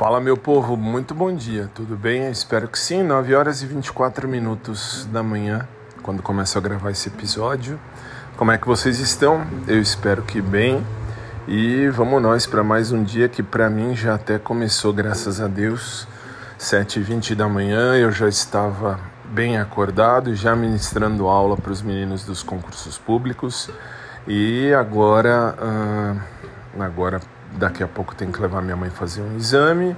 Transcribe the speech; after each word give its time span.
Fala 0.00 0.18
meu 0.18 0.34
povo, 0.34 0.78
muito 0.78 1.14
bom 1.14 1.30
dia, 1.30 1.70
tudo 1.74 1.94
bem? 1.94 2.30
Espero 2.30 2.66
que 2.66 2.78
sim, 2.78 3.02
9 3.02 3.34
horas 3.34 3.60
e 3.60 3.66
24 3.66 4.26
minutos 4.26 5.06
da 5.12 5.22
manhã, 5.22 5.68
quando 6.02 6.22
começo 6.22 6.56
a 6.56 6.60
gravar 6.62 6.90
esse 6.90 7.10
episódio. 7.10 7.78
Como 8.34 8.50
é 8.50 8.56
que 8.56 8.66
vocês 8.66 8.98
estão? 8.98 9.46
Eu 9.68 9.78
espero 9.78 10.22
que 10.22 10.40
bem. 10.40 10.82
E 11.46 11.86
vamos 11.88 12.22
nós 12.22 12.46
para 12.46 12.64
mais 12.64 12.92
um 12.92 13.04
dia 13.04 13.28
que 13.28 13.42
para 13.42 13.68
mim 13.68 13.94
já 13.94 14.14
até 14.14 14.38
começou, 14.38 14.90
graças 14.90 15.38
a 15.38 15.46
Deus. 15.46 16.08
7h20 16.58 17.34
da 17.34 17.46
manhã 17.46 17.94
eu 17.94 18.10
já 18.10 18.26
estava 18.26 18.98
bem 19.26 19.58
acordado, 19.58 20.34
já 20.34 20.56
ministrando 20.56 21.28
aula 21.28 21.58
para 21.58 21.72
os 21.72 21.82
meninos 21.82 22.24
dos 22.24 22.42
concursos 22.42 22.96
públicos. 22.96 23.68
E 24.26 24.72
agora, 24.72 25.54
uh, 25.60 26.82
agora 26.82 27.20
daqui 27.58 27.82
a 27.82 27.88
pouco 27.88 28.14
tenho 28.14 28.32
que 28.32 28.40
levar 28.40 28.62
minha 28.62 28.76
mãe 28.76 28.90
fazer 28.90 29.22
um 29.22 29.36
exame 29.36 29.96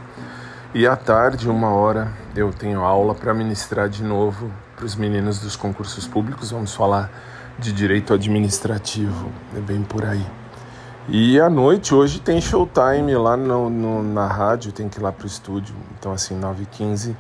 e 0.74 0.86
à 0.86 0.96
tarde, 0.96 1.50
uma 1.50 1.68
hora, 1.68 2.10
eu 2.34 2.50
tenho 2.50 2.80
aula 2.80 3.14
para 3.14 3.34
ministrar 3.34 3.90
de 3.90 4.02
novo 4.02 4.50
para 4.74 4.86
os 4.86 4.96
meninos 4.96 5.38
dos 5.38 5.54
concursos 5.54 6.06
públicos. 6.06 6.50
Vamos 6.50 6.74
falar 6.74 7.10
de 7.58 7.74
direito 7.74 8.14
administrativo, 8.14 9.30
é 9.54 9.60
bem 9.60 9.82
por 9.82 10.02
aí. 10.02 10.24
E 11.10 11.38
à 11.38 11.50
noite, 11.50 11.94
hoje 11.94 12.20
tem 12.20 12.40
showtime 12.40 13.14
lá 13.16 13.36
no, 13.36 13.68
no 13.68 14.02
na 14.02 14.26
rádio, 14.26 14.72
tem 14.72 14.88
que 14.88 14.98
ir 14.98 15.02
lá 15.02 15.12
para 15.12 15.24
o 15.24 15.26
estúdio. 15.26 15.74
Então, 15.98 16.10
assim, 16.10 16.40
9h15, 16.40 17.14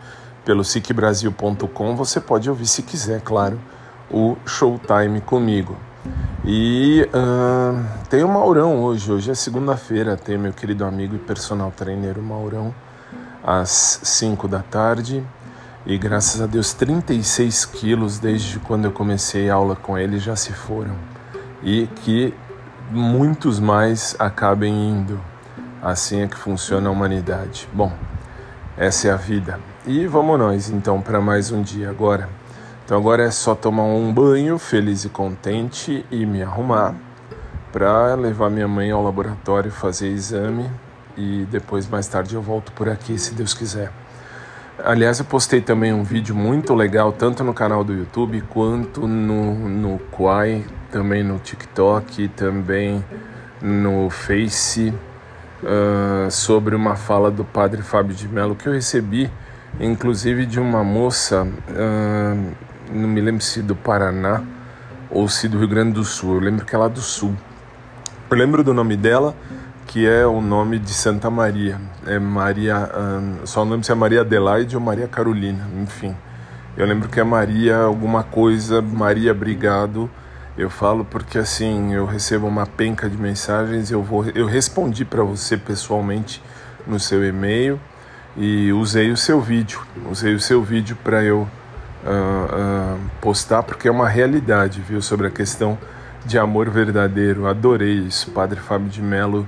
pelo 0.46 0.64
sicbrasil.com, 0.64 1.94
você 1.94 2.22
pode 2.22 2.48
ouvir, 2.48 2.66
se 2.66 2.82
quiser, 2.82 3.20
claro, 3.20 3.60
o 4.10 4.34
showtime 4.46 5.20
comigo. 5.20 5.76
E 6.44 7.08
uh, 7.14 7.84
tem 8.08 8.24
o 8.24 8.28
Maurão 8.28 8.82
hoje, 8.82 9.12
hoje 9.12 9.30
é 9.30 9.34
segunda-feira, 9.34 10.16
tem 10.16 10.36
meu 10.36 10.52
querido 10.52 10.84
amigo 10.84 11.14
e 11.14 11.18
personal 11.18 11.70
trainer 11.70 12.18
Maurão, 12.18 12.74
às 13.44 14.00
5 14.02 14.48
da 14.48 14.60
tarde. 14.60 15.24
E 15.86 15.96
graças 15.98 16.40
a 16.40 16.46
Deus, 16.46 16.72
36 16.72 17.64
quilos 17.66 18.18
desde 18.18 18.58
quando 18.60 18.86
eu 18.86 18.92
comecei 18.92 19.50
a 19.50 19.54
aula 19.54 19.76
com 19.76 19.96
ele 19.96 20.18
já 20.18 20.34
se 20.34 20.52
foram. 20.52 20.94
E 21.62 21.86
que 21.86 22.34
muitos 22.90 23.60
mais 23.60 24.16
acabem 24.18 24.90
indo. 24.90 25.20
Assim 25.80 26.22
é 26.22 26.28
que 26.28 26.36
funciona 26.36 26.88
a 26.88 26.92
humanidade. 26.92 27.68
Bom, 27.72 27.92
essa 28.76 29.08
é 29.08 29.10
a 29.10 29.16
vida. 29.16 29.58
E 29.84 30.06
vamos 30.06 30.38
nós 30.38 30.70
então 30.70 31.00
para 31.00 31.20
mais 31.20 31.50
um 31.50 31.62
dia 31.62 31.90
agora. 31.90 32.28
Então 32.92 33.00
agora 33.00 33.22
é 33.22 33.30
só 33.30 33.54
tomar 33.54 33.84
um 33.84 34.12
banho 34.12 34.58
feliz 34.58 35.06
e 35.06 35.08
contente 35.08 36.04
e 36.10 36.26
me 36.26 36.42
arrumar 36.42 36.94
para 37.72 38.14
levar 38.14 38.50
minha 38.50 38.68
mãe 38.68 38.90
ao 38.90 39.02
laboratório 39.02 39.70
fazer 39.70 40.08
exame 40.08 40.70
e 41.16 41.46
depois 41.50 41.88
mais 41.88 42.06
tarde 42.06 42.34
eu 42.34 42.42
volto 42.42 42.70
por 42.72 42.90
aqui 42.90 43.18
se 43.18 43.32
Deus 43.32 43.54
quiser. 43.54 43.90
Aliás, 44.84 45.18
eu 45.18 45.24
postei 45.24 45.62
também 45.62 45.90
um 45.90 46.02
vídeo 46.02 46.34
muito 46.34 46.74
legal, 46.74 47.12
tanto 47.12 47.42
no 47.42 47.54
canal 47.54 47.82
do 47.82 47.94
YouTube 47.94 48.42
quanto 48.50 49.08
no, 49.08 49.54
no 49.70 49.98
Quai, 50.10 50.62
também 50.90 51.22
no 51.22 51.38
TikTok, 51.38 52.28
também 52.28 53.02
no 53.62 54.10
Face, 54.10 54.92
uh, 55.62 56.30
sobre 56.30 56.74
uma 56.74 56.94
fala 56.94 57.30
do 57.30 57.42
padre 57.42 57.80
Fábio 57.80 58.14
de 58.14 58.28
Mello 58.28 58.54
que 58.54 58.68
eu 58.68 58.72
recebi, 58.74 59.32
inclusive 59.80 60.44
de 60.44 60.60
uma 60.60 60.84
moça. 60.84 61.48
Uh, 61.70 62.71
não 62.92 63.08
me 63.08 63.20
lembro 63.20 63.42
se 63.42 63.62
do 63.62 63.74
Paraná 63.74 64.42
ou 65.10 65.28
se 65.28 65.48
do 65.48 65.58
Rio 65.58 65.68
Grande 65.68 65.92
do 65.92 66.04
Sul. 66.04 66.34
Eu 66.34 66.40
lembro 66.40 66.64
que 66.64 66.74
é 66.74 66.78
lá 66.78 66.88
do 66.88 67.00
Sul. 67.00 67.34
Eu 68.30 68.36
lembro 68.36 68.64
do 68.64 68.72
nome 68.72 68.96
dela, 68.96 69.34
que 69.86 70.06
é 70.06 70.26
o 70.26 70.40
nome 70.40 70.78
de 70.78 70.94
Santa 70.94 71.30
Maria. 71.30 71.78
É 72.06 72.18
Maria, 72.18 72.90
só 73.44 73.64
não 73.64 73.72
lembro 73.72 73.84
se 73.84 73.92
é 73.92 73.94
Maria 73.94 74.22
Adelaide 74.22 74.74
ou 74.74 74.82
Maria 74.82 75.06
Carolina, 75.06 75.68
enfim. 75.82 76.16
Eu 76.76 76.86
lembro 76.86 77.08
que 77.08 77.20
é 77.20 77.24
Maria 77.24 77.76
alguma 77.78 78.22
coisa, 78.22 78.80
Maria 78.80 79.32
Obrigado. 79.32 80.10
Eu 80.56 80.70
falo 80.70 81.04
porque 81.04 81.38
assim, 81.38 81.94
eu 81.94 82.06
recebo 82.06 82.46
uma 82.46 82.66
penca 82.66 83.08
de 83.08 83.16
mensagens, 83.16 83.90
eu 83.90 84.02
vou 84.02 84.24
eu 84.34 84.46
respondi 84.46 85.04
para 85.04 85.22
você 85.22 85.56
pessoalmente 85.56 86.42
no 86.86 87.00
seu 87.00 87.26
e-mail 87.26 87.80
e 88.36 88.72
usei 88.72 89.10
o 89.10 89.16
seu 89.16 89.40
vídeo. 89.40 89.80
Usei 90.10 90.34
o 90.34 90.40
seu 90.40 90.62
vídeo 90.62 90.96
para 91.02 91.22
eu 91.22 91.48
uh, 92.04 92.96
uh, 92.96 93.00
postar 93.20 93.62
porque 93.62 93.88
é 93.88 93.90
uma 93.90 94.08
realidade, 94.08 94.80
viu? 94.80 95.02
Sobre 95.02 95.26
a 95.26 95.30
questão 95.30 95.76
de 96.24 96.38
amor 96.38 96.70
verdadeiro. 96.70 97.46
Adorei 97.46 97.94
isso. 97.94 98.30
Padre 98.30 98.60
Fábio 98.60 98.88
de 98.88 99.02
Mello 99.02 99.46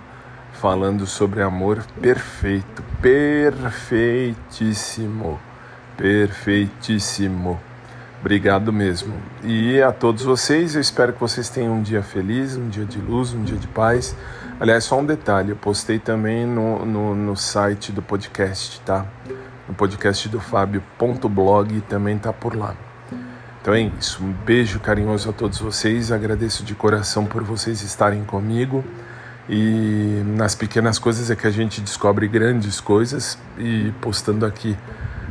falando 0.52 1.06
sobre 1.06 1.42
amor 1.42 1.84
perfeito, 2.00 2.82
perfeitíssimo, 3.02 5.38
perfeitíssimo. 5.96 7.60
Obrigado 8.20 8.72
mesmo. 8.72 9.14
E 9.42 9.82
a 9.82 9.90
todos 9.92 10.22
vocês, 10.22 10.74
eu 10.74 10.80
espero 10.80 11.12
que 11.12 11.20
vocês 11.20 11.50
tenham 11.50 11.74
um 11.74 11.82
dia 11.82 12.02
feliz, 12.02 12.56
um 12.56 12.70
dia 12.70 12.86
de 12.86 12.98
luz, 12.98 13.34
um 13.34 13.44
dia 13.44 13.58
de 13.58 13.68
paz. 13.68 14.16
Aliás, 14.58 14.84
só 14.84 14.98
um 14.98 15.04
detalhe, 15.04 15.50
eu 15.50 15.56
postei 15.56 15.98
também 15.98 16.46
no, 16.46 16.86
no, 16.86 17.14
no 17.14 17.36
site 17.36 17.92
do 17.92 18.00
podcast, 18.00 18.80
tá? 18.80 19.04
No 19.68 19.74
podcast 19.74 20.28
do 20.28 20.40
Fábio.blog 20.40 21.80
também 21.82 22.16
está 22.16 22.32
por 22.32 22.54
lá. 22.54 22.74
Então 23.60 23.72
é 23.72 23.80
isso. 23.98 24.22
Um 24.22 24.30
beijo 24.30 24.78
carinhoso 24.78 25.30
a 25.30 25.32
todos 25.32 25.58
vocês. 25.58 26.12
Agradeço 26.12 26.62
de 26.62 26.74
coração 26.74 27.24
por 27.24 27.42
vocês 27.42 27.82
estarem 27.82 28.22
comigo. 28.24 28.84
E 29.48 30.22
nas 30.36 30.54
pequenas 30.54 30.98
coisas 30.98 31.30
é 31.30 31.36
que 31.36 31.46
a 31.46 31.50
gente 31.50 31.80
descobre 31.80 32.28
grandes 32.28 32.78
coisas. 32.78 33.38
E 33.58 33.90
postando 34.02 34.44
aqui 34.44 34.76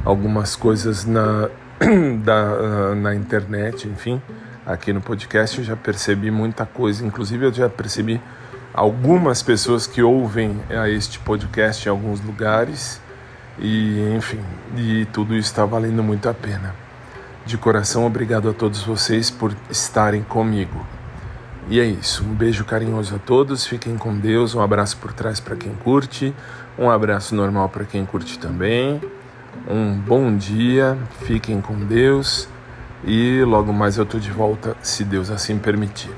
algumas 0.03 0.55
coisas 0.55 1.05
na, 1.05 1.49
da, 2.23 2.95
na 2.95 3.13
internet, 3.13 3.87
enfim, 3.87 4.19
aqui 4.65 4.91
no 4.91 5.01
podcast, 5.01 5.59
eu 5.59 5.63
já 5.63 5.75
percebi 5.75 6.31
muita 6.31 6.65
coisa. 6.65 7.05
Inclusive, 7.05 7.45
eu 7.45 7.53
já 7.53 7.69
percebi 7.69 8.19
algumas 8.73 9.43
pessoas 9.43 9.85
que 9.85 10.01
ouvem 10.01 10.59
a 10.71 10.89
este 10.89 11.19
podcast 11.19 11.87
em 11.87 11.91
alguns 11.91 12.19
lugares 12.19 12.99
e 13.59 14.15
enfim, 14.15 14.39
e 14.75 15.05
tudo 15.05 15.35
está 15.35 15.65
valendo 15.65 16.03
muito 16.03 16.27
a 16.27 16.33
pena. 16.33 16.75
De 17.45 17.57
coração, 17.57 18.05
obrigado 18.05 18.49
a 18.49 18.53
todos 18.53 18.83
vocês 18.83 19.29
por 19.29 19.55
estarem 19.69 20.23
comigo. 20.23 20.85
E 21.69 21.79
é 21.79 21.85
isso, 21.85 22.23
um 22.23 22.33
beijo 22.33 22.65
carinhoso 22.65 23.15
a 23.15 23.19
todos, 23.19 23.65
fiquem 23.65 23.97
com 23.97 24.17
Deus, 24.17 24.53
um 24.53 24.61
abraço 24.61 24.97
por 24.97 25.13
trás 25.13 25.39
para 25.39 25.55
quem 25.55 25.73
curte, 25.75 26.33
um 26.77 26.89
abraço 26.89 27.33
normal 27.35 27.69
para 27.69 27.85
quem 27.85 28.05
curte 28.05 28.37
também. 28.37 29.01
Um 29.67 29.97
bom 29.97 30.35
dia, 30.35 30.97
fiquem 31.21 31.61
com 31.61 31.79
Deus 31.85 32.49
e 33.05 33.43
logo 33.43 33.71
mais 33.71 33.97
eu 33.97 34.05
tô 34.05 34.19
de 34.19 34.31
volta, 34.31 34.75
se 34.81 35.03
Deus 35.03 35.29
assim 35.29 35.57
permitir. 35.57 36.11